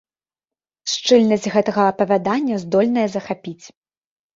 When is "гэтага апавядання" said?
1.57-2.55